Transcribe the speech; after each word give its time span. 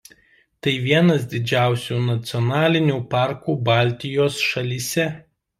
Tai 0.67 0.71
vienas 0.85 1.27
didžiausių 1.33 1.99
nacionalinių 2.07 2.97
parkų 3.15 3.59
Baltijos 3.71 4.45
šalyse. 4.49 5.11